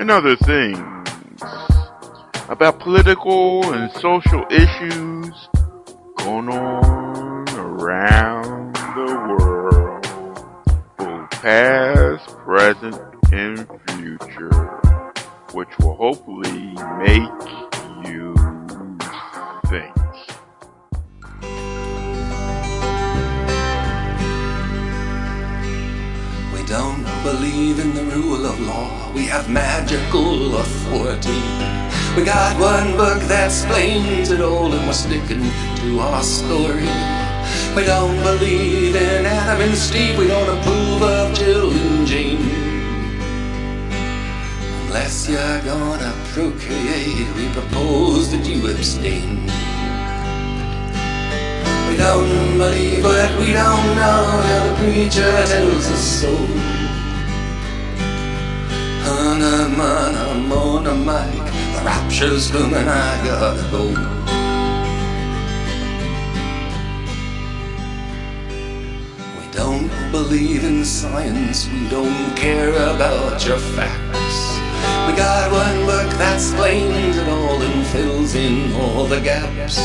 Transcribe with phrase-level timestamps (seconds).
[0.00, 0.78] and other things.
[2.48, 5.48] About political and social issues
[6.16, 10.02] going on around the world,
[10.96, 12.98] both past, present,
[13.30, 14.80] and future,
[15.52, 17.50] which will hopefully make
[18.08, 18.34] you
[19.68, 20.09] think.
[26.70, 29.10] Don't believe in the rule of law.
[29.12, 31.42] We have magical authority.
[32.14, 35.42] We got one book that explains it all, and we're sticking
[35.80, 36.94] to our story.
[37.74, 40.16] We don't believe in Adam and Steve.
[40.16, 42.48] We don't approve of Jill and Jane.
[44.86, 49.50] Unless you're gonna procreate, we propose that you abstain.
[52.00, 56.34] Don't believe what we don't know till the preacher tells us so.
[59.04, 63.84] Hana mana mona mic, the rapture's coming, I gotta go.
[69.38, 74.38] We don't believe in science, we don't care about your facts.
[75.06, 79.78] We got one book that explains it all and fills in all the gaps.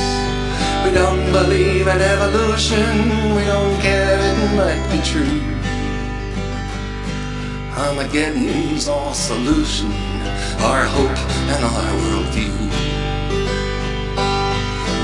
[0.86, 5.42] We don't believe in evolution, we don't care, it might be true.
[7.76, 9.92] Armageddon's our solution,
[10.62, 11.18] our hope
[11.54, 12.54] and our worldview.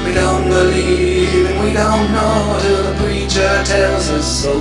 [0.05, 4.53] We don't believe and we don't know till the preacher tells us so.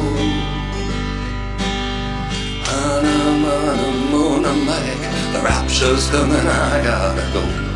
[2.64, 4.54] Hana mana mona
[5.34, 7.69] the rapture's coming, I gotta go.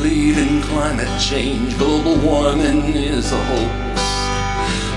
[0.00, 4.00] Believe in climate change, global warming is a hoax.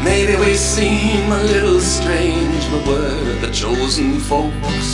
[0.03, 4.89] Maybe we seem a little strange, but we're the chosen folks.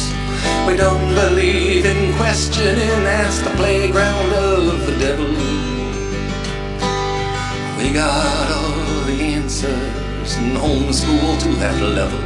[0.66, 5.28] We don't believe in questioning, that's the playground of the devil.
[7.78, 12.24] We got all the answers and homeschool to that level.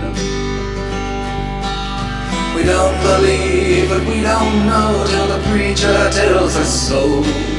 [2.56, 7.50] We don't believe, but we don't know till the preacher tells us so.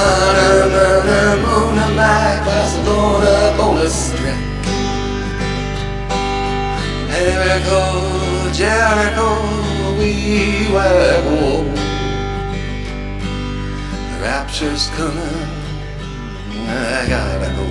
[0.00, 4.40] Hana mana mona like Barcelona bonus strip.
[7.20, 7.82] Jericho,
[8.60, 9.28] Jericho,
[9.98, 10.12] we
[10.72, 11.64] were war.
[14.08, 15.42] The rapture's coming,
[16.66, 17.66] I gotta go.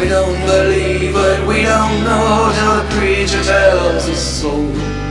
[0.00, 5.01] We don't believe, but we don't know till the preacher tells us so.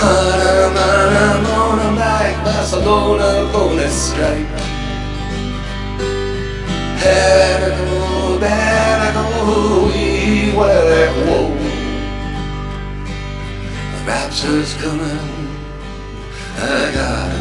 [0.00, 4.48] Hana mana mona like Barcelona bonus stripe.
[7.00, 9.24] Jericho, Jericho,
[9.86, 10.06] we
[10.56, 11.48] were whoa.
[13.92, 15.48] The rapture's coming,
[16.56, 17.39] I gotta go.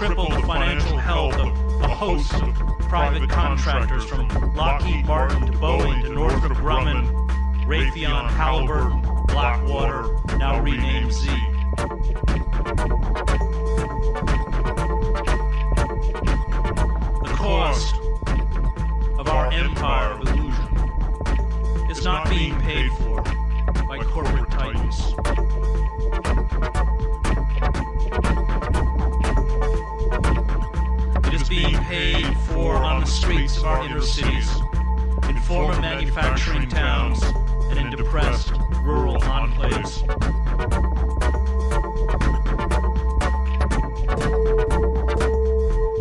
[0.00, 2.54] cripple the financial health of a host of
[2.88, 7.04] private contractors from Lockheed Martin to Boeing to Northrop Grumman,
[7.66, 11.49] Raytheon, Halliburton, Blackwater, now renamed Xe.
[33.00, 34.46] on the streets of our inner cities,
[35.26, 37.22] in former manufacturing towns,
[37.70, 38.52] and in depressed
[38.82, 40.02] rural enclaves.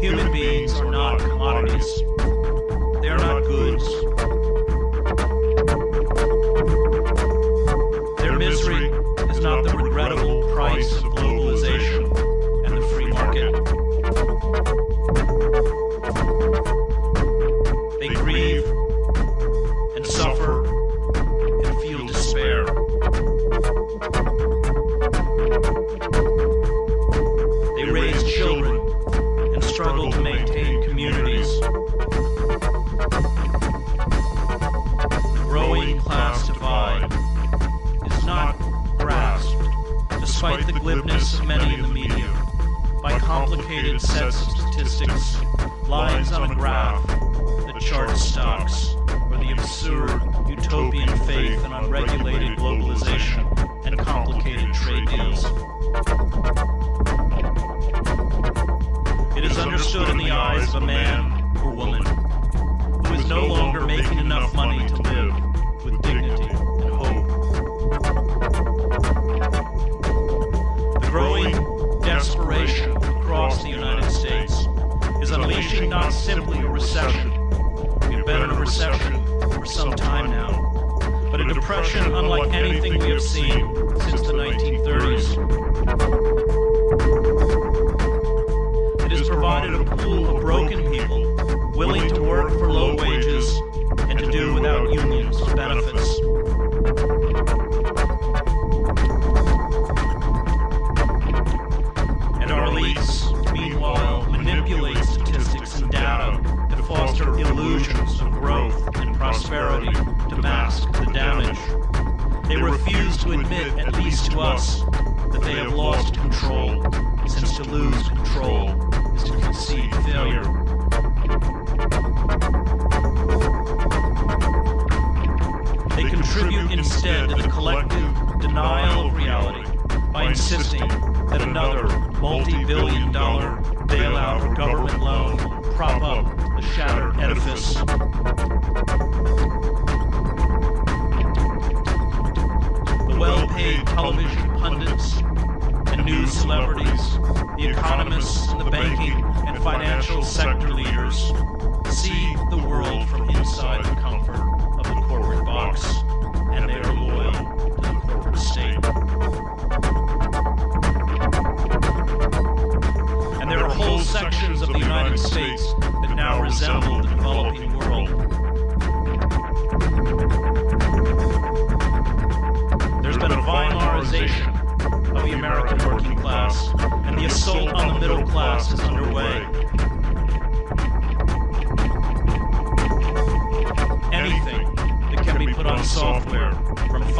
[0.01, 2.08] Human beings are not commodities.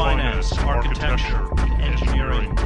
[0.00, 2.56] finance, architecture, and engineering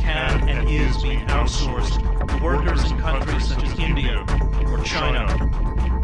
[0.00, 4.24] can and is being outsourced to workers in countries such as India
[4.68, 5.26] or China,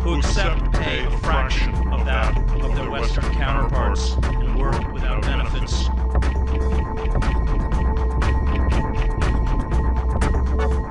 [0.02, 5.86] who accept pay a fraction of that of their Western counterparts and work without benefits.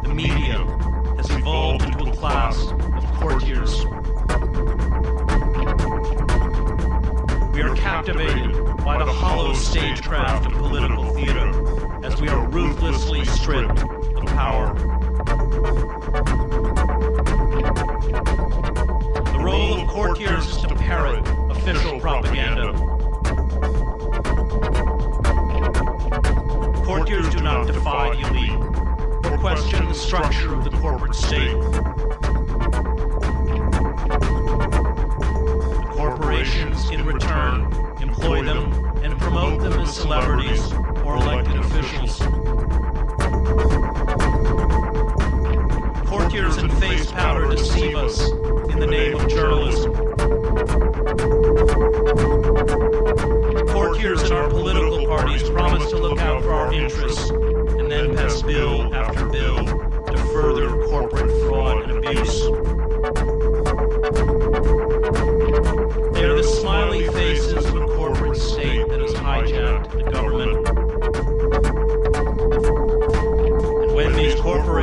[0.02, 0.58] The media
[1.18, 3.86] has evolved into a class of courtiers.
[7.54, 8.57] We are captivated
[9.58, 11.52] stagecraft of political theater
[12.06, 14.74] as we are ruthlessly stripped of power.
[19.24, 22.74] The role of courtiers is to parrot official propaganda.
[26.84, 31.60] Courtiers do not defy the elite or question the structure of the corporate state.
[35.76, 37.87] The corporations, in return,
[38.18, 40.74] employ them and promote them as celebrities
[41.06, 42.18] or elected officials.
[46.08, 48.30] Courtiers and face powder deceive us
[48.72, 49.94] in the name of journalism.
[53.68, 58.42] Courtiers in our political parties promise to look out for our interests and then pass
[58.42, 63.37] bill after bill to further corporate fraud and abuse.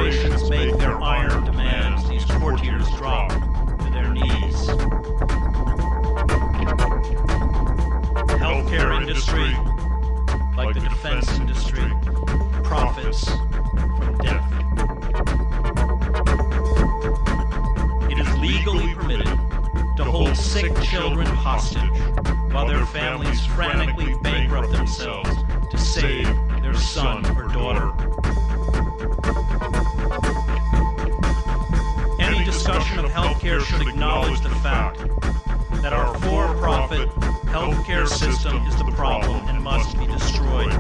[0.04, 4.66] Corporations make their iron demands, these courtiers drop to their knees.
[8.36, 9.56] Healthcare industry,
[10.58, 11.90] like the defense industry,
[12.62, 14.44] profits from death.
[18.10, 19.38] It is legally permitted
[19.96, 21.98] to hold sick children hostage
[22.52, 25.30] while their families frantically bankrupt themselves
[25.70, 26.26] to save
[26.60, 27.22] their son
[37.54, 40.72] healthcare system is the problem and must be destroyed.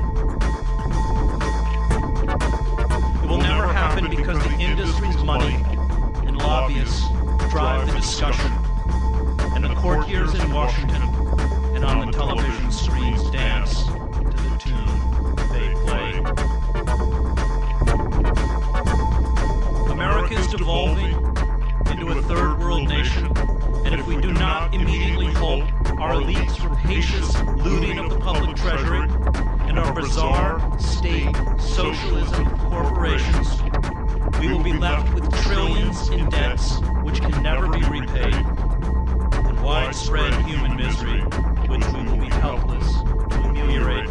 [3.22, 5.54] It will never happen because the industry's money
[6.26, 7.06] and lobbyists
[7.48, 8.50] drive the discussion,
[9.54, 11.00] and the courtiers in Washington
[11.76, 16.18] and on the television screens dance to the tune they play.
[19.92, 21.14] America is devolving
[21.92, 23.26] into a third world nation,
[23.86, 25.62] and if we do not immediately halt
[26.04, 27.34] our elite's rapacious
[27.64, 29.08] looting of the public treasury
[29.68, 33.62] and our bizarre state socialism corporations,
[34.38, 40.34] we will be left with trillions in debts which can never be repaid, and widespread
[40.44, 41.22] human misery
[41.70, 44.10] which we will be helpless to ameliorate.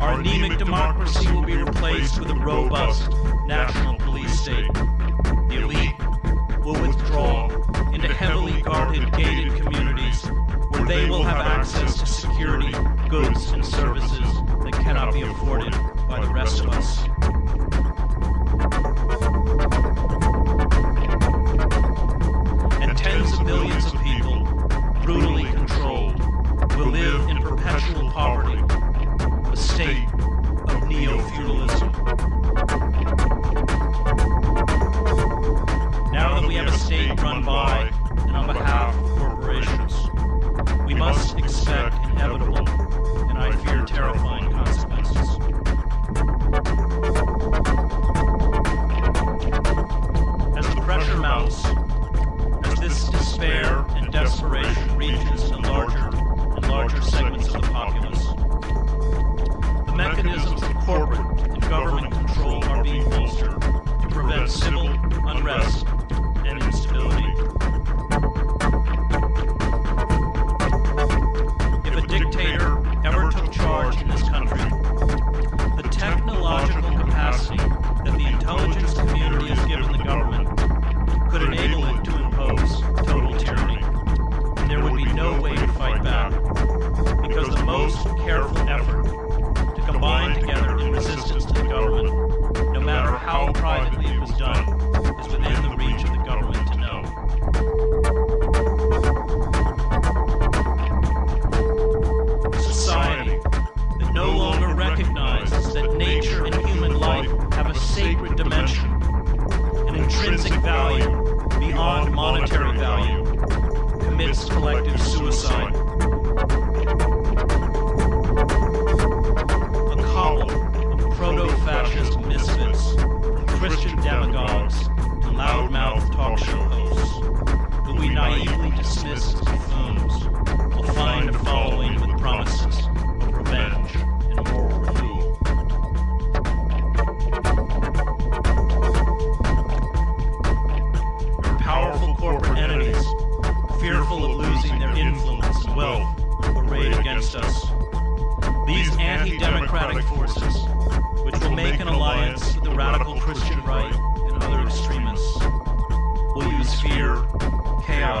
[0.00, 3.10] Our anemic democracy will be replaced with a robust
[3.44, 4.70] national police state.
[16.40, 17.09] Rest of us.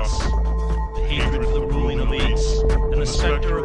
[0.08, 3.59] The hatred for the ruling elites, and the specter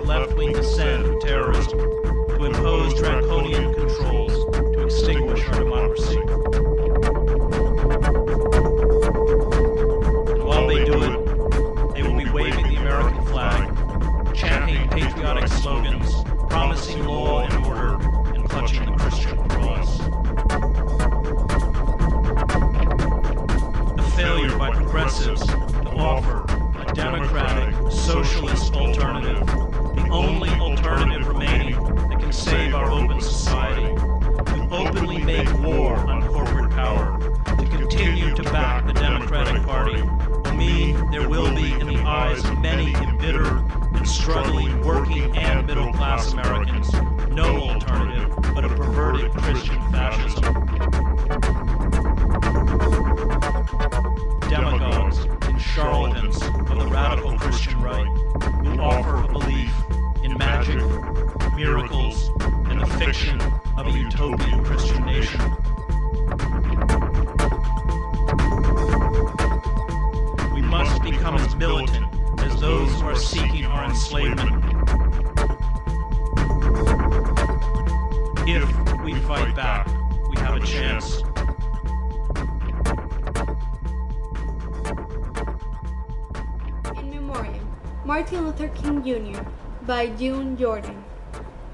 [90.57, 91.03] Jordan.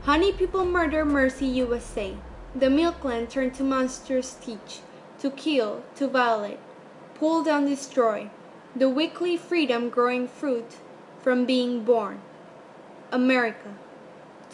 [0.03, 2.15] Honey people murder mercy USA.
[2.55, 4.79] The milkland turned to monsters teach,
[5.20, 6.59] to kill, to violate,
[7.13, 8.29] pull down, destroy.
[8.75, 10.77] The weekly freedom growing fruit
[11.22, 12.22] from being born.
[13.11, 13.75] America.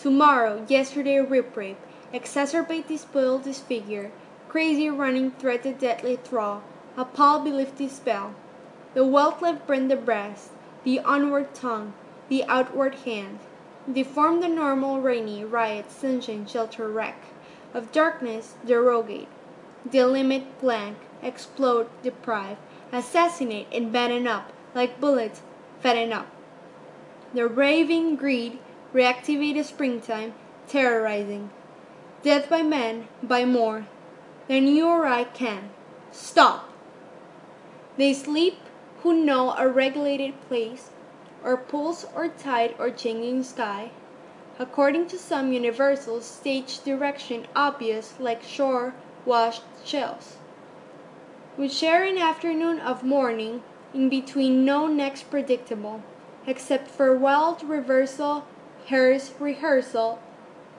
[0.01, 1.79] Tomorrow, yesterday rip rape,
[2.13, 4.11] exacerbate despoil, disfigure,
[4.49, 6.63] crazy running thread the deadly thrall,
[6.97, 8.35] appall belief dispel.
[8.93, 10.51] The wealth left burn the breast,
[10.83, 11.93] the onward tongue,
[12.29, 13.39] the outward hand.
[13.91, 17.23] Deform the normal rainy riot, sunshine, shelter, wreck.
[17.73, 19.29] Of darkness, derogate.
[19.87, 22.57] Delimit, blank, explode, deprive,
[22.91, 25.41] assassinate, and batten up, like bullets,
[25.79, 26.27] fatten up.
[27.33, 28.59] The raving greed,
[28.93, 30.33] reactivate a springtime,
[30.67, 31.49] terrorizing.
[32.23, 33.87] Death by man, by more
[34.47, 35.69] than you or I can.
[36.11, 36.73] Stop!
[37.97, 38.59] They sleep
[39.03, 40.89] who know a regulated place,
[41.47, 43.89] or pulse or tide or changing sky,
[44.59, 48.93] according to some universal stage direction obvious like shore
[49.25, 50.35] washed shells.
[51.57, 56.03] We share an afternoon of morning in between no next predictable,
[56.45, 58.43] except for wild reversal,
[58.87, 60.19] hair's rehearsal,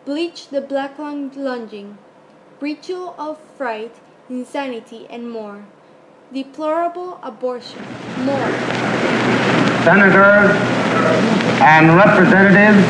[0.05, 1.97] bleach the black lung lunging,
[2.61, 3.95] ritual of fright,
[4.29, 5.65] insanity, and more.
[6.31, 7.83] Deplorable abortion,
[8.19, 8.88] more.
[9.89, 10.51] Senators
[11.65, 12.85] and representatives,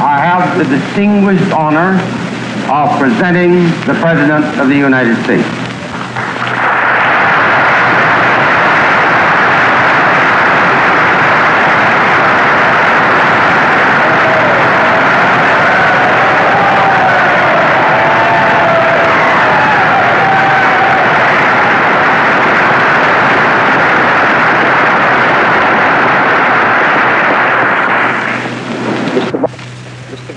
[0.00, 2.00] I have the distinguished honor
[2.72, 5.61] of presenting the President of the United States.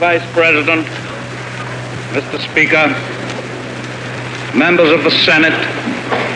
[0.05, 0.85] Vice President,
[2.13, 2.39] Mr.
[2.51, 2.93] Speaker,
[4.55, 5.51] members of the Senate,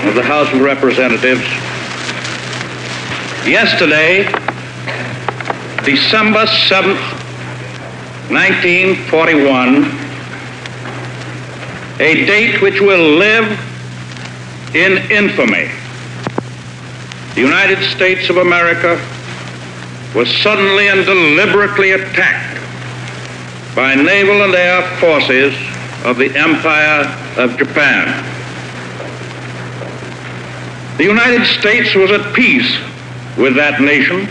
[0.08, 1.44] of the House of Representatives,
[3.48, 4.24] yesterday,
[5.86, 6.98] December 7th,
[8.32, 9.86] 1941,
[12.00, 13.46] a date which will live
[14.74, 15.70] in infamy,
[17.36, 19.00] the United States of America
[20.16, 22.59] was suddenly and deliberately attacked
[23.80, 25.56] by naval and air forces
[26.04, 27.06] of the Empire
[27.38, 28.08] of Japan.
[30.98, 32.78] The United States was at peace
[33.38, 34.28] with that nation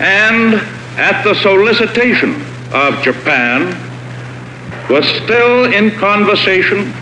[0.00, 0.56] and
[0.98, 2.34] at the solicitation
[2.74, 3.68] of Japan
[4.90, 6.92] was still in conversation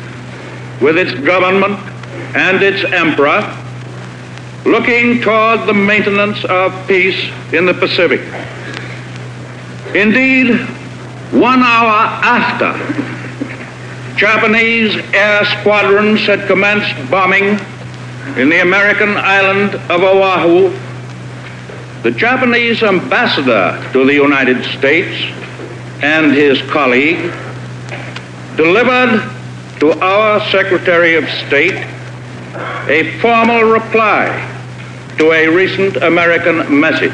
[0.80, 1.80] with its government
[2.36, 3.42] and its emperor
[4.64, 8.20] looking toward the maintenance of peace in the Pacific.
[9.96, 10.75] Indeed,
[11.32, 12.72] one hour after
[14.16, 17.58] Japanese air squadrons had commenced bombing
[18.38, 20.70] in the American island of Oahu,
[22.02, 25.24] the Japanese ambassador to the United States
[26.02, 27.32] and his colleague
[28.56, 29.22] delivered
[29.80, 31.74] to our Secretary of State
[32.88, 34.28] a formal reply
[35.18, 37.12] to a recent American message.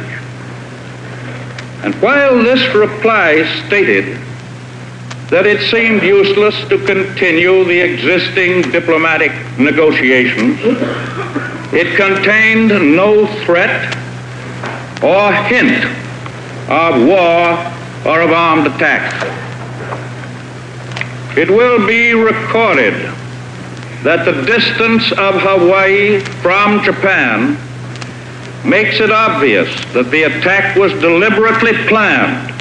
[1.83, 4.19] And while this reply stated
[5.31, 10.59] that it seemed useless to continue the existing diplomatic negotiations,
[11.73, 13.97] it contained no threat
[15.03, 15.85] or hint
[16.69, 17.59] of war
[18.05, 19.11] or of armed attack.
[21.37, 22.95] It will be recorded
[24.05, 27.57] that the distance of Hawaii from Japan
[28.65, 32.53] makes it obvious that the attack was deliberately planned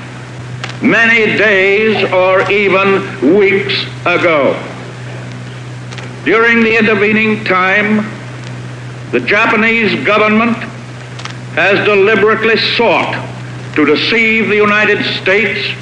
[0.81, 4.57] many days or even weeks ago.
[6.25, 8.05] During the intervening time,
[9.11, 10.57] the Japanese government
[11.53, 13.13] has deliberately sought
[13.75, 15.75] to deceive the United States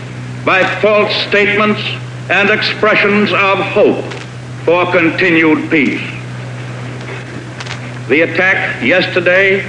[0.46, 1.82] by false statements
[2.30, 4.06] and expressions of hope
[4.64, 6.02] for continued peace.
[8.08, 9.64] The attack yesterday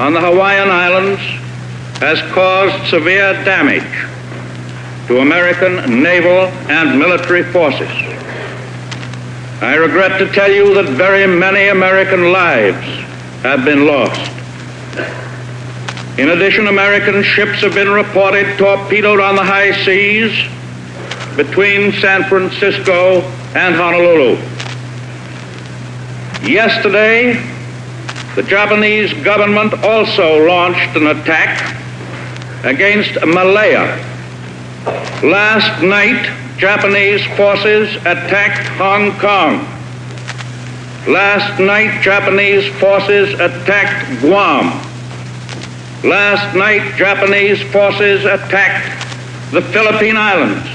[0.00, 1.20] on the Hawaiian Islands
[2.00, 3.84] has caused severe damage
[5.06, 7.90] to American naval and military forces.
[9.60, 12.82] I regret to tell you that very many American lives
[13.42, 14.32] have been lost.
[16.18, 20.32] In addition, American ships have been reported torpedoed on the high seas
[21.36, 23.20] between San Francisco
[23.54, 24.38] and Honolulu.
[26.50, 27.59] Yesterday,
[28.36, 31.76] the Japanese government also launched an attack
[32.64, 33.98] against Malaya.
[35.22, 39.66] Last night, Japanese forces attacked Hong Kong.
[41.08, 44.66] Last night, Japanese forces attacked Guam.
[46.04, 50.66] Last night, Japanese forces attacked the Philippine Islands.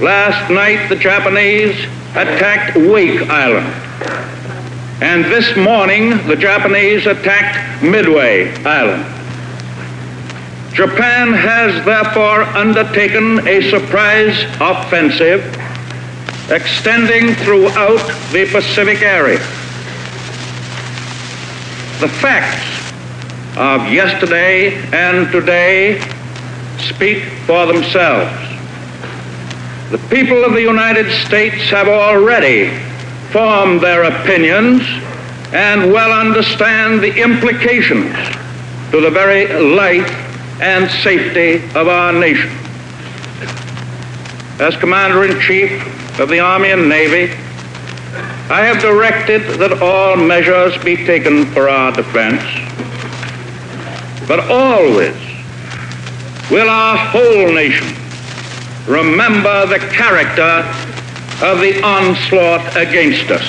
[0.00, 1.76] Last night, the Japanese
[2.14, 4.33] attacked Wake Island.
[5.00, 9.04] And this morning, the Japanese attacked Midway Island.
[10.72, 15.42] Japan has therefore undertaken a surprise offensive
[16.48, 19.38] extending throughout the Pacific area.
[21.98, 22.92] The facts
[23.56, 26.00] of yesterday and today
[26.78, 28.32] speak for themselves.
[29.90, 32.70] The people of the United States have already
[33.34, 34.80] formed their opinions
[35.52, 38.14] and well understand the implications
[38.92, 40.08] to the very life
[40.62, 42.48] and safety of our nation.
[44.60, 45.72] As Commander in Chief
[46.20, 47.32] of the Army and Navy,
[48.48, 52.40] I have directed that all measures be taken for our defense,
[54.28, 55.16] but always
[56.52, 57.88] will our whole nation
[58.86, 60.62] remember the character
[61.44, 63.44] of the onslaught against us.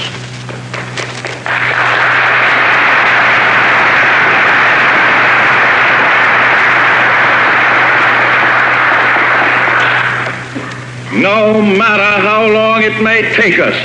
[11.14, 13.76] No matter how long it may take us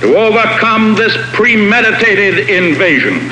[0.00, 3.28] to overcome this premeditated invasion,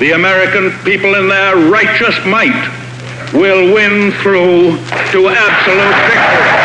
[0.00, 2.68] the American people in their righteous might
[3.32, 4.76] will win through
[5.12, 6.61] to absolute victory.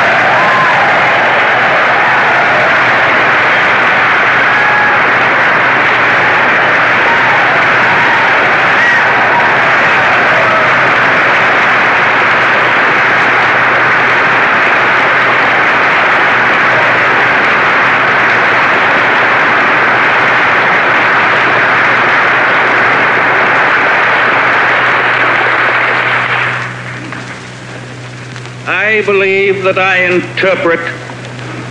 [28.98, 30.80] I believe that I interpret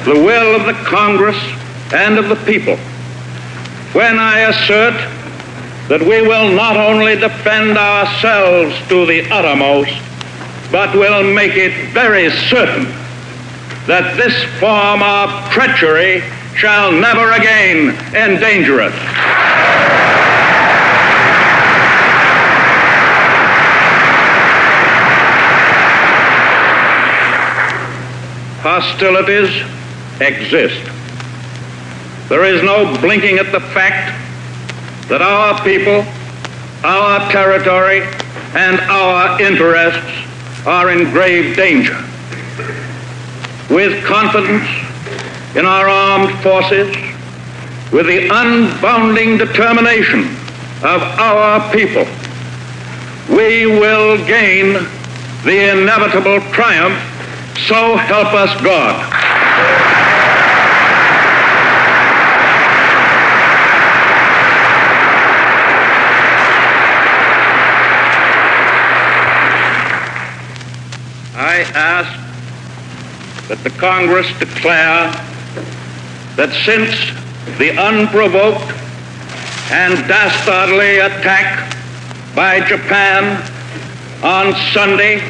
[0.05, 1.37] the will of the Congress
[1.93, 2.77] and of the people
[3.99, 4.95] when I assert
[5.89, 9.91] that we will not only defend ourselves to the uttermost,
[10.71, 12.85] but will make it very certain
[13.89, 16.23] that this form of treachery
[16.55, 19.95] shall never again endanger us.
[28.81, 29.49] Hostilities
[30.21, 30.85] exist.
[32.29, 34.12] There is no blinking at the fact
[35.09, 36.05] that our people,
[36.85, 38.03] our territory,
[38.55, 41.97] and our interests are in grave danger.
[43.71, 44.69] With confidence
[45.57, 46.95] in our armed forces,
[47.93, 50.25] with the unbounding determination
[50.85, 52.05] of our people,
[53.35, 54.75] we will gain
[55.45, 57.15] the inevitable triumph
[57.64, 58.95] so help us God.
[71.35, 75.11] I ask that the Congress declare
[76.37, 76.95] that since
[77.59, 78.71] the unprovoked
[79.73, 81.75] and dastardly attack
[82.37, 83.42] by Japan
[84.23, 85.21] on Sunday,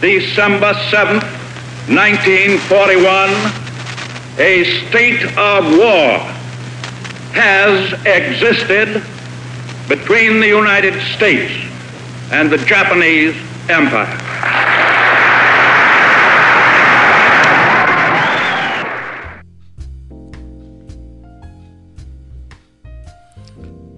[0.00, 1.39] December 7th,
[1.90, 3.30] 1941,
[4.38, 6.18] a state of war
[7.34, 9.02] has existed
[9.88, 11.52] between the United States
[12.30, 13.34] and the Japanese
[13.68, 14.06] Empire.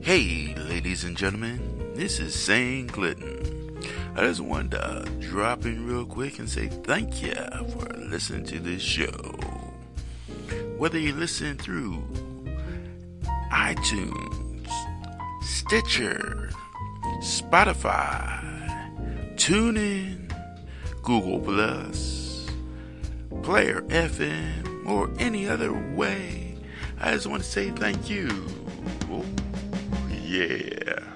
[0.01, 3.62] Hey, ladies and gentlemen, this is Zane Clinton.
[4.15, 7.35] I just wanted to drop in real quick and say thank you
[7.71, 9.11] for listening to this show.
[10.77, 12.03] Whether you listen through
[13.51, 14.69] iTunes,
[15.43, 16.51] Stitcher,
[17.21, 18.41] Spotify,
[19.37, 20.31] TuneIn,
[21.03, 22.47] Google Plus,
[23.43, 26.59] Player FM, or any other way,
[27.01, 28.29] I just want to say thank you.
[29.11, 29.25] Oh,
[30.23, 31.12] yeah.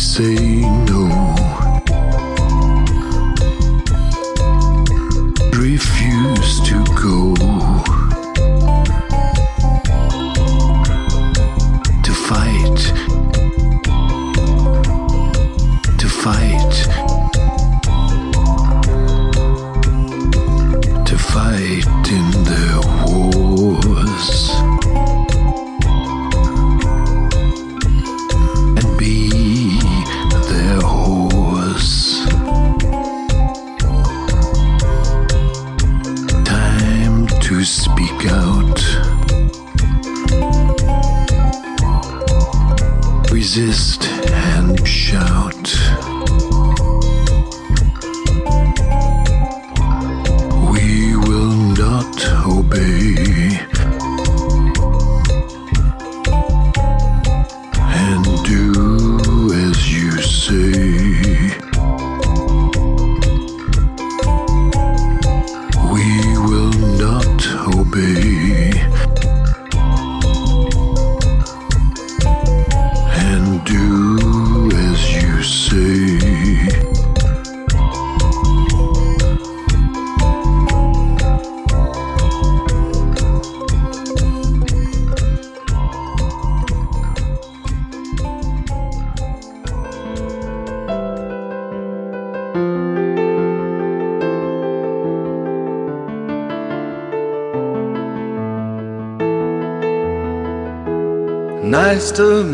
[0.00, 0.34] Say
[0.88, 0.99] no.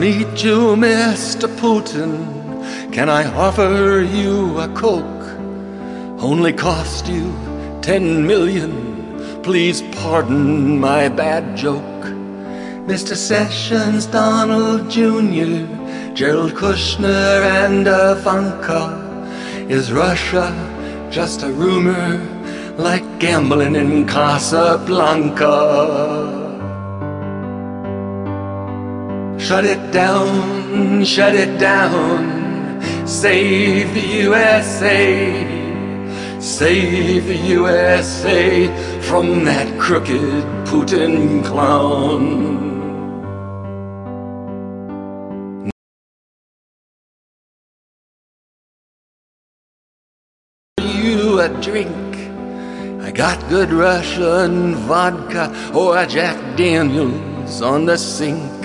[0.07, 1.49] Meet you, Mr.
[1.59, 2.13] Putin.
[2.93, 5.27] Can I offer you a Coke?
[6.23, 7.35] Only cost you
[7.83, 8.73] ten million.
[9.43, 12.05] Please pardon my bad joke.
[12.87, 13.17] Mr.
[13.17, 15.67] Sessions, Donald Jr.,
[16.15, 18.83] Jared Kushner, and Ivanka.
[19.69, 20.47] Is Russia
[21.11, 22.21] just a rumor
[22.79, 25.47] like gambling in Casablanca?
[29.47, 32.83] Shut it down, shut it down.
[33.07, 36.41] Save the USA.
[36.41, 38.67] Save the USA
[39.03, 42.57] from that crooked Putin clown.
[50.81, 52.17] You a drink.
[53.01, 58.56] I got good Russian vodka or a Jack Daniels on the sink.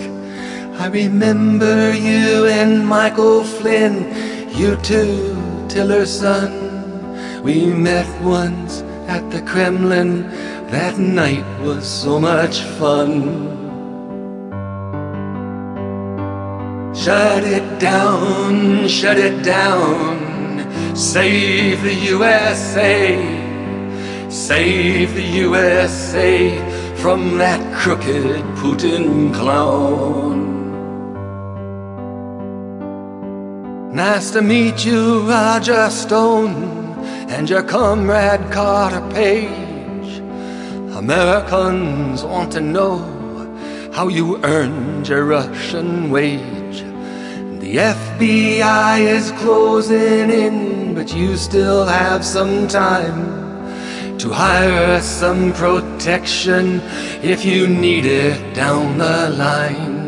[0.80, 5.36] I remember you and Michael Flynn, you too,
[5.68, 7.44] Tillerson.
[7.44, 10.30] We met once at the Kremlin.
[10.72, 13.60] That night was so much fun.
[16.96, 20.96] Shut it down, shut it down.
[20.96, 23.18] Save the USA.
[24.30, 26.58] Save the USA
[26.96, 30.61] from that crooked Putin clown.
[33.94, 36.64] Nice to meet you, Roger Stone,
[37.30, 40.20] and your comrade Carter Page.
[40.96, 43.00] Americans want to know
[43.92, 46.80] how you earned your Russian wage.
[47.60, 56.80] The FBI is closing in, but you still have some time to hire some protection
[57.22, 60.01] if you need it down the line.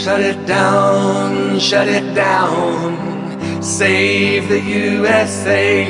[0.00, 5.84] Shut it down, shut it down, save the USA,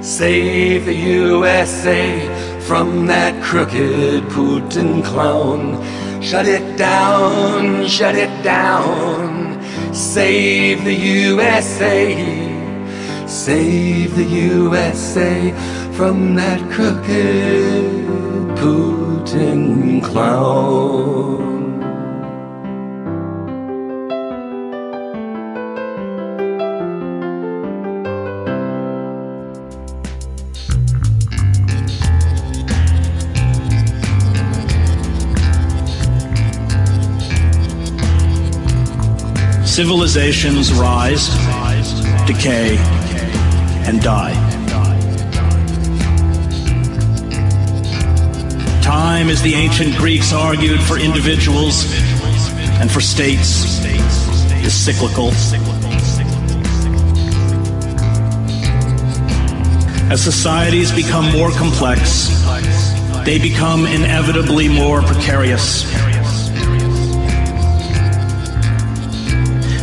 [0.00, 5.84] save the USA from that crooked Putin clown.
[6.22, 9.62] Shut it down, shut it down.
[9.92, 12.16] Save the USA.
[13.26, 15.52] Save the USA
[15.92, 17.84] from that crooked
[18.56, 21.53] Putin clown.
[39.74, 41.30] Civilizations rise,
[42.28, 42.76] decay,
[43.88, 44.32] and die.
[48.82, 51.92] Time, as the ancient Greeks argued for individuals
[52.80, 53.84] and for states,
[54.64, 55.30] is cyclical.
[60.08, 62.28] As societies become more complex,
[63.24, 65.82] they become inevitably more precarious.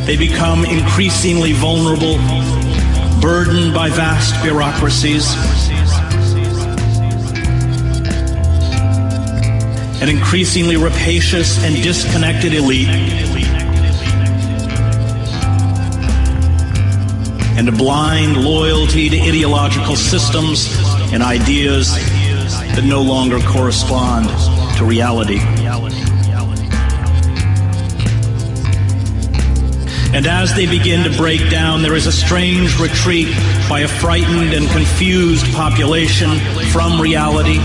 [0.05, 2.17] They become increasingly vulnerable,
[3.21, 5.31] burdened by vast bureaucracies,
[10.01, 12.89] an increasingly rapacious and disconnected elite,
[17.57, 20.67] and a blind loyalty to ideological systems
[21.13, 21.93] and ideas
[22.73, 24.27] that no longer correspond
[24.77, 25.39] to reality.
[30.13, 33.29] And as they begin to break down, there is a strange retreat
[33.69, 36.37] by a frightened and confused population
[36.71, 37.59] from reality.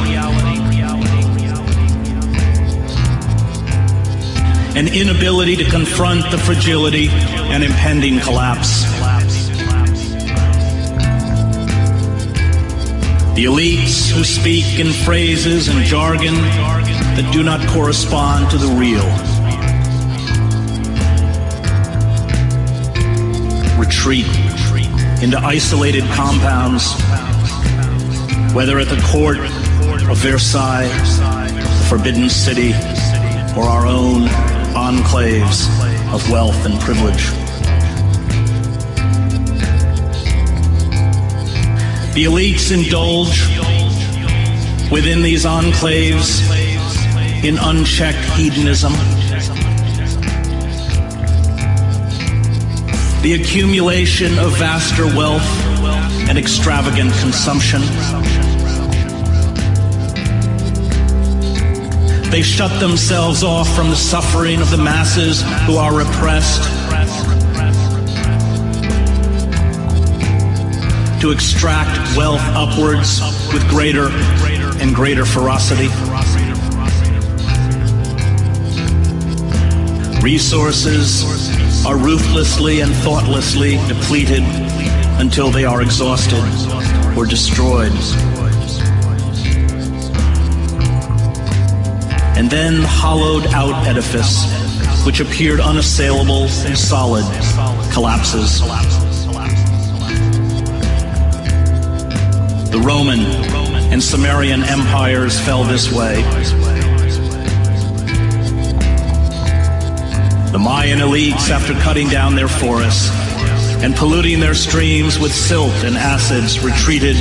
[4.78, 8.84] An inability to confront the fragility and impending collapse.
[13.34, 19.36] The elites who speak in phrases and jargon that do not correspond to the real.
[24.07, 24.26] Retreat
[25.20, 26.94] into isolated compounds,
[28.54, 29.38] whether at the court
[30.09, 32.72] of Versailles, the Forbidden City,
[33.59, 34.28] or our own
[34.76, 35.66] enclaves
[36.14, 37.30] of wealth and privilege.
[42.14, 43.48] The elites indulge
[44.92, 46.42] within these enclaves
[47.42, 48.92] in unchecked hedonism
[53.27, 55.43] the accumulation of vaster wealth
[56.29, 57.81] and extravagant consumption.
[62.31, 66.62] They shut themselves off from the suffering of the masses who are repressed.
[71.20, 73.20] To extract wealth upwards
[73.53, 74.09] with greater
[74.81, 75.89] and greater ferocity.
[80.22, 81.36] Resources
[81.87, 84.43] are ruthlessly and thoughtlessly depleted
[85.20, 86.43] until they are exhausted
[87.16, 87.93] or destroyed.
[92.37, 94.45] And then the hollowed out edifice,
[95.07, 97.24] which appeared unassailable and solid,
[97.93, 98.61] collapses.
[102.72, 103.20] The Roman
[103.93, 106.65] and Sumerian empires fell this way.
[110.57, 113.11] The Mayan elites, after cutting down their forests,
[113.82, 117.14] and polluting their streams with silt and acids retreated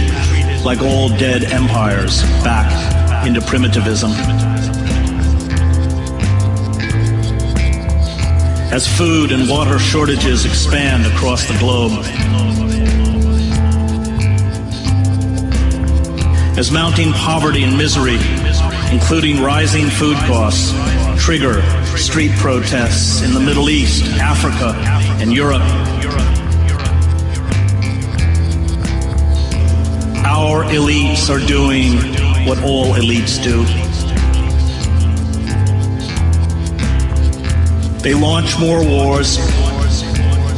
[0.64, 4.12] like all dead empires back into primitivism.
[8.72, 11.92] As food and water shortages expand across the globe,
[16.58, 18.18] as mounting poverty and misery,
[18.94, 20.74] including rising food costs,
[21.22, 21.62] trigger
[21.98, 24.74] street protests in the Middle East, Africa,
[25.22, 25.62] and Europe.
[30.26, 31.98] Our elites are doing
[32.48, 33.64] what all elites do.
[38.02, 39.38] They launch more wars.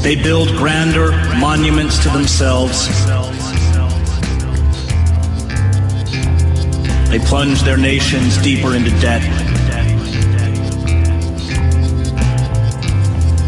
[0.03, 2.87] They build grander monuments to themselves.
[7.09, 9.56] They plunge their nations deeper into debt.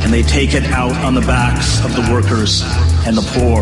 [0.10, 2.64] And they take it out on the backs of the workers
[3.05, 3.62] and the poor.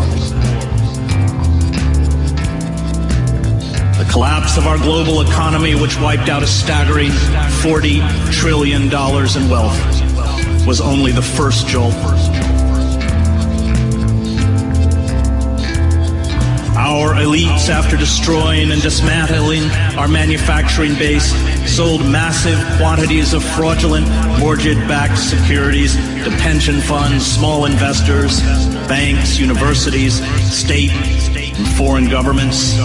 [4.02, 10.66] The collapse of our global economy, which wiped out a staggering $40 trillion in wealth,
[10.66, 11.92] was only the first jolt.
[16.74, 21.30] Our elites, after destroying and dismantling our manufacturing base,
[21.78, 24.04] sold massive quantities of fraudulent
[24.40, 28.40] mortgage-backed securities to pension funds, small investors,
[28.88, 30.14] banks, universities,
[30.52, 32.76] state and foreign governments,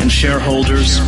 [0.00, 1.00] and shareholders.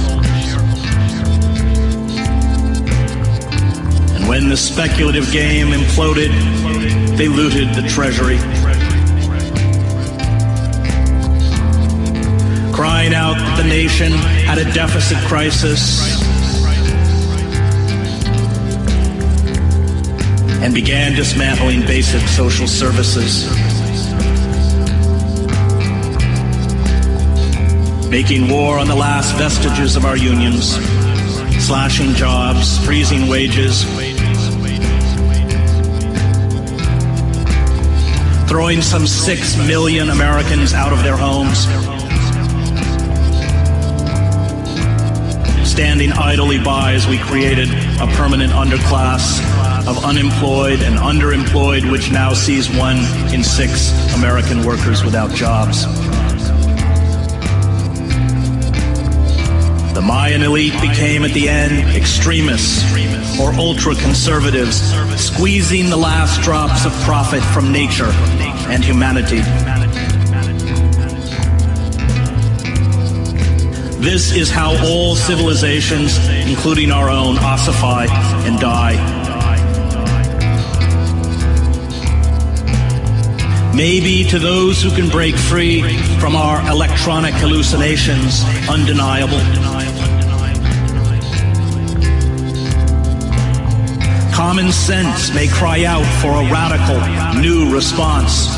[4.13, 6.29] And when the speculative game imploded,
[7.17, 8.37] they looted the treasury.
[12.75, 16.30] crying out that the nation had a deficit crisis
[20.63, 23.49] and began dismantling basic social services.
[28.11, 30.75] Making war on the last vestiges of our unions,
[31.65, 33.85] slashing jobs, freezing wages,
[38.47, 41.67] throwing some six million Americans out of their homes.
[45.65, 49.41] standing idly by as we created a permanent underclass
[49.91, 52.99] of unemployed and underemployed, which now sees one
[53.35, 55.85] in six American workers without jobs.
[59.93, 62.85] The Mayan elite became at the end extremists
[63.41, 64.81] or ultra conservatives,
[65.21, 68.13] squeezing the last drops of profit from nature
[68.71, 69.41] and humanity.
[74.01, 76.17] This is how all civilizations,
[76.47, 78.07] including our own, ossify
[78.47, 79.20] and die.
[83.75, 85.83] Maybe to those who can break free
[86.19, 89.39] from our electronic hallucinations, undeniable.
[94.35, 98.49] Common sense may cry out for a radical, new response.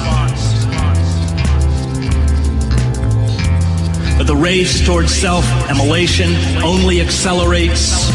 [4.17, 8.11] But the race towards self immolation only accelerates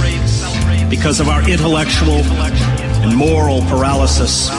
[0.89, 2.23] because of our intellectual
[3.03, 4.49] and moral paralysis.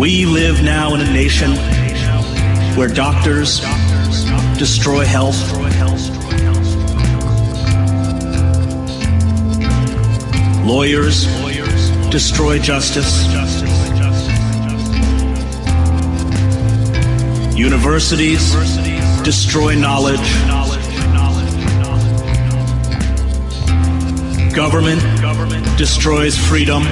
[0.00, 1.50] We live now in a nation
[2.74, 3.60] where doctors
[4.58, 5.36] destroy health.
[10.64, 11.26] Lawyers
[12.08, 13.26] destroy justice.
[17.54, 18.54] Universities
[19.22, 20.32] destroy knowledge.
[24.54, 26.84] Government destroys freedom.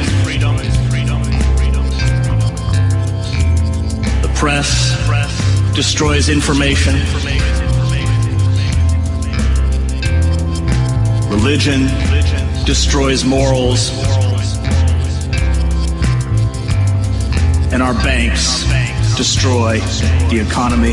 [4.38, 4.96] Press
[5.74, 6.94] destroys information.
[11.28, 11.88] Religion
[12.64, 13.90] destroys morals.
[17.72, 18.62] And our banks
[19.16, 19.80] destroy
[20.30, 20.92] the economy.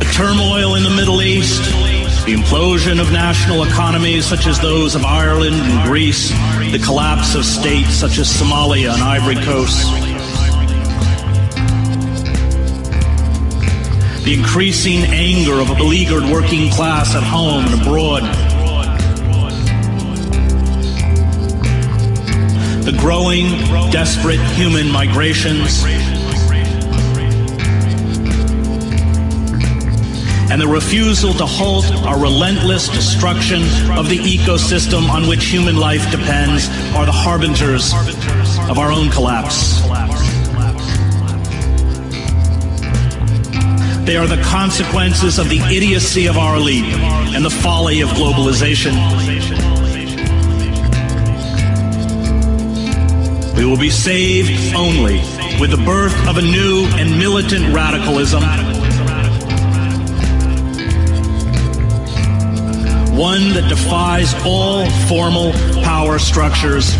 [0.00, 1.62] The turmoil in the Middle East,
[2.26, 6.30] the implosion of national economies such as those of Ireland and Greece,
[6.70, 9.90] the collapse of states such as Somalia and Ivory Coast,
[14.24, 18.22] the increasing anger of a beleaguered working class at home and abroad,
[22.84, 23.48] the growing,
[23.90, 25.82] desperate human migrations,
[30.50, 33.62] and the refusal to halt our relentless destruction
[33.96, 37.92] of the ecosystem on which human life depends are the harbingers
[38.68, 39.80] of our own collapse.
[44.04, 46.84] They are the consequences of the idiocy of our elite
[47.34, 48.96] and the folly of globalization.
[53.56, 55.20] We will be saved only
[55.60, 58.42] with the birth of a new and militant radicalism.
[63.20, 65.52] One that defies all formal
[65.82, 66.94] power structures.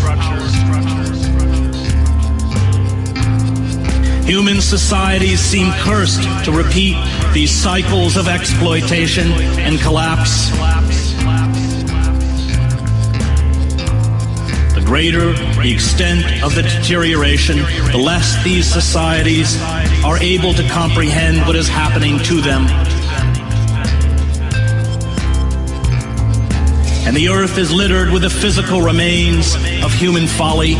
[4.27, 6.95] Human societies seem cursed to repeat
[7.33, 10.51] these cycles of exploitation and collapse.
[14.75, 17.57] The greater the extent of the deterioration,
[17.91, 19.59] the less these societies
[20.05, 22.67] are able to comprehend what is happening to them.
[27.03, 30.73] And the earth is littered with the physical remains of human folly,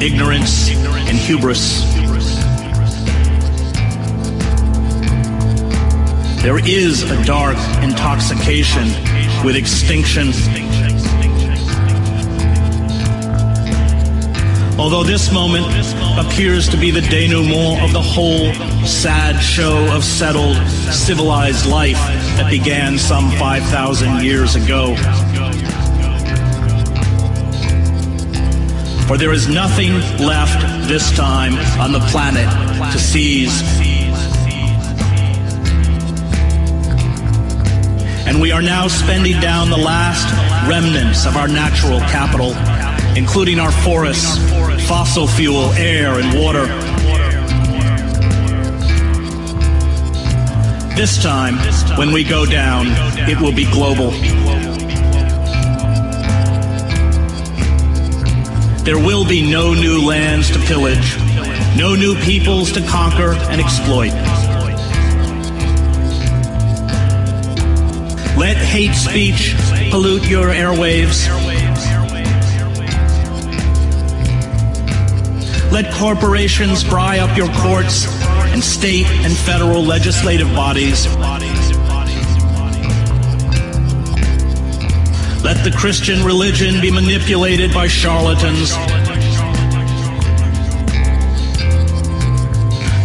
[0.00, 1.84] ignorance, and hubris.
[6.42, 8.88] There is a dark intoxication
[9.44, 10.32] with extinction.
[14.78, 15.66] Although this moment
[16.18, 18.54] appears to be the denouement of the whole
[18.86, 20.56] sad show of settled,
[20.90, 21.98] civilized life
[22.38, 24.96] that began some 5,000 years ago.
[29.10, 29.94] For there is nothing
[30.24, 32.48] left this time on the planet
[32.92, 33.60] to seize
[38.24, 40.30] and we are now spending down the last
[40.68, 42.54] remnants of our natural capital,
[43.16, 44.38] including our forests,
[44.86, 46.66] fossil fuel, air, and water.
[50.94, 51.56] This time,
[51.98, 52.86] when we go down,
[53.28, 54.12] it will be global.
[58.84, 61.16] There will be no new lands to pillage,
[61.76, 64.12] no new peoples to conquer and exploit.
[68.38, 69.54] Let hate speech
[69.90, 71.28] pollute your airwaves.
[75.70, 78.06] Let corporations pry up your courts
[78.52, 81.06] and state and federal legislative bodies.
[85.50, 88.70] Let the Christian religion be manipulated by charlatans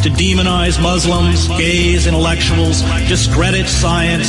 [0.04, 4.28] to demonize Muslims, gays, intellectuals, discredit science,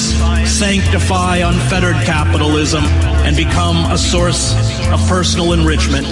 [0.51, 2.85] sanctify unfettered capitalism,
[3.27, 4.55] and become a source
[4.91, 6.07] of personal enrichment.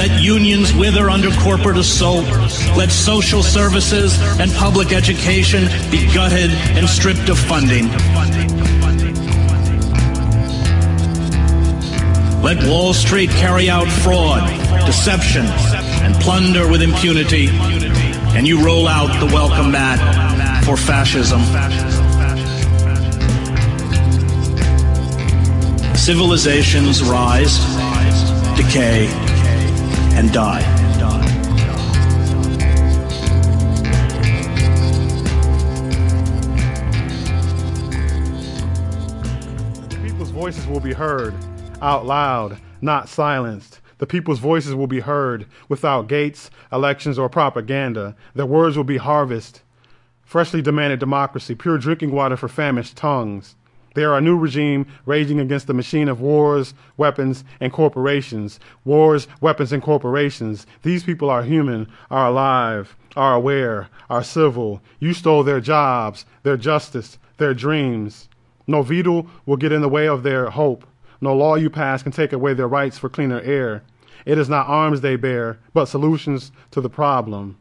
[0.00, 2.24] Let unions wither under corporate assault.
[2.74, 7.88] Let social services and public education be gutted and stripped of funding.
[12.42, 14.40] Let Wall Street carry out fraud,
[14.86, 21.42] deception, and plunder with impunity, and you roll out the welcome mat for fascism.
[25.94, 27.58] Civilizations rise,
[28.56, 29.29] decay,
[30.20, 30.60] and die.
[39.88, 41.34] The people's voices will be heard
[41.80, 43.80] out loud, not silenced.
[43.96, 48.14] The people's voices will be heard without gates, elections, or propaganda.
[48.34, 49.62] Their words will be harvest,
[50.22, 53.56] freshly demanded democracy, pure drinking water for famished tongues.
[53.94, 58.60] There are a new regime raging against the machine of wars, weapons, and corporations.
[58.84, 60.66] Wars, weapons, and corporations.
[60.82, 64.80] These people are human, are alive, are aware, are civil.
[65.00, 68.28] You stole their jobs, their justice, their dreams.
[68.66, 70.86] No veto will get in the way of their hope.
[71.20, 73.82] No law you pass can take away their rights for cleaner air.
[74.24, 77.56] It is not arms they bear, but solutions to the problem.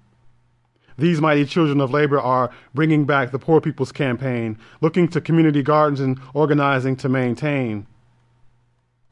[1.00, 5.64] These mighty children of labor are bringing back the Poor People's Campaign, looking to community
[5.64, 7.88] gardens and organizing to maintain.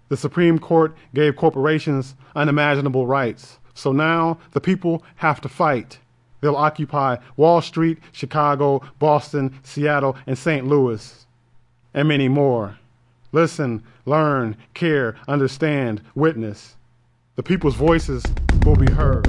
[0.09, 3.59] The Supreme Court gave corporations unimaginable rights.
[3.73, 5.99] So now the people have to fight.
[6.41, 10.67] They'll occupy Wall Street, Chicago, Boston, Seattle, and St.
[10.67, 11.25] Louis,
[11.93, 12.77] and many more.
[13.31, 16.75] Listen, learn, care, understand, witness.
[17.37, 18.25] The people's voices
[18.65, 19.25] will be heard.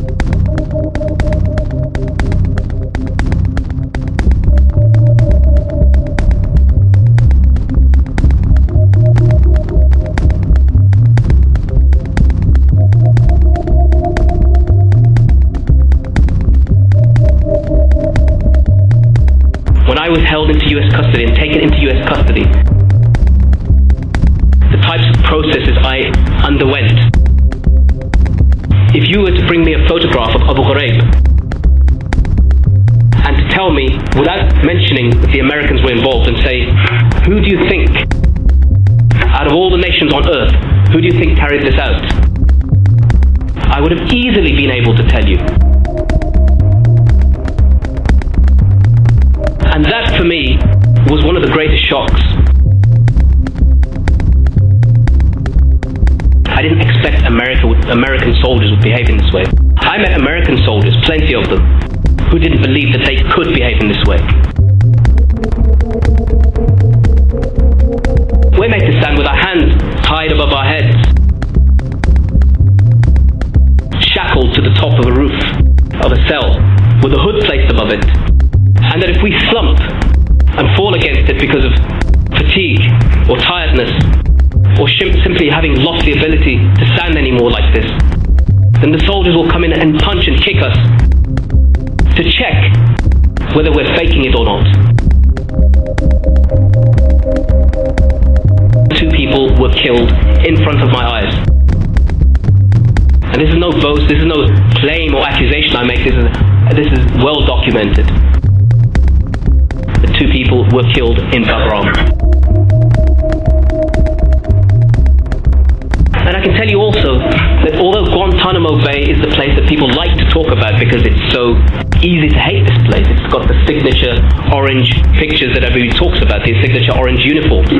[120.31, 121.57] Talk about because it's so
[122.05, 124.15] easy to hate this place, it's got the signature
[124.55, 127.73] orange pictures that everybody talks about, the signature orange uniforms.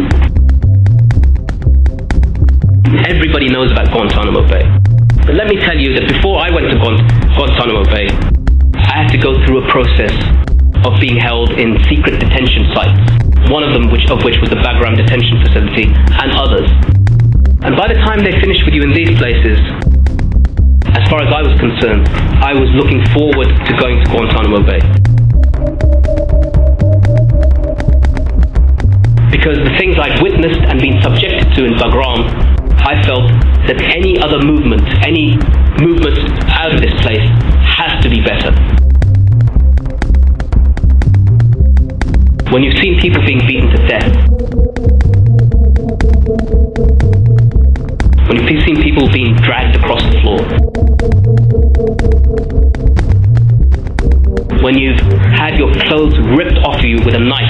[3.05, 4.65] Everybody knows about Guantanamo Bay.
[5.29, 8.09] But let me tell you that before I went to Guantanamo Bay,
[8.81, 10.15] I had to go through a process
[10.89, 12.97] of being held in secret detention sites.
[13.53, 16.69] One of them, which, of which was the Bagram Detention Facility, and others.
[17.61, 19.59] And by the time they finished with you in these places,
[20.99, 22.09] as far as I was concerned,
[22.43, 24.83] I was looking forward to going to Guantanamo Bay.
[29.31, 32.27] Because the things I've witnessed and been subjected to in Bagram,
[32.83, 33.31] I felt
[33.71, 35.39] that any other movement, any
[35.79, 36.19] movement
[36.51, 37.23] out of this place,
[37.63, 38.51] has to be better.
[42.51, 44.28] When you've seen people being beaten to death,
[48.29, 50.37] when you've seen people being dragged across the floor,
[54.63, 55.01] when you've
[55.33, 57.49] had your clothes ripped off you with a knife,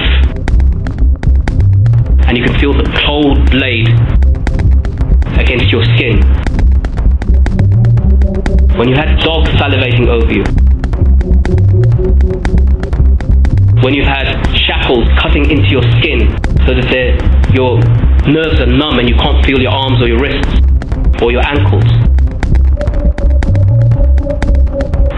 [2.28, 3.88] and you can feel the cold blade
[5.36, 6.22] against your skin,
[8.78, 10.44] when you had dogs salivating over you,
[13.82, 16.30] when you've had shackles cutting into your skin
[16.66, 17.80] so that your
[18.30, 20.67] nerves are numb and you can't feel your arms or your wrists
[21.22, 21.84] or your ankles.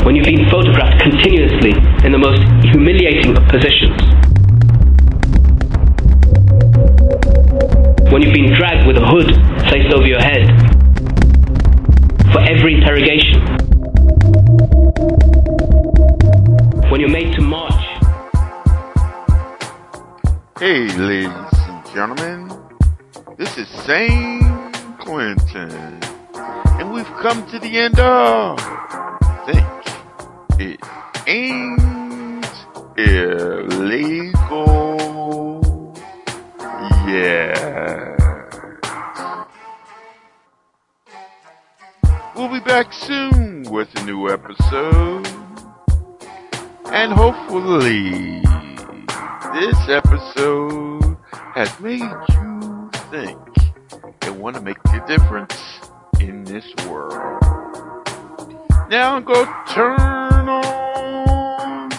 [0.04, 1.72] When you've been photographed continuously
[2.04, 4.00] in the most humiliating of positions.
[8.10, 9.34] When you've been dragged with a hood
[9.68, 10.46] placed over your head
[12.32, 13.40] for every interrogation.
[16.90, 17.72] When you're made to march.
[20.58, 22.50] Hey, ladies and gentlemen,
[23.36, 24.49] this is Zane
[25.10, 25.72] Clinton,
[26.78, 28.56] and we've come to the end of
[29.44, 29.66] Think
[30.60, 30.78] It
[31.26, 32.46] Ain't
[32.96, 34.32] Illegal.
[37.08, 38.14] Yeah.
[42.36, 45.26] We'll be back soon with a new episode,
[46.92, 48.42] and hopefully,
[49.54, 51.16] this episode
[51.56, 53.49] has made you think
[54.40, 55.54] want to make a difference
[56.18, 57.42] in this world.
[58.88, 61.90] Now go turn on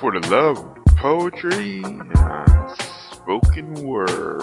[0.00, 4.42] for the love of poetry and spoken word.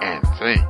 [0.00, 0.69] And think.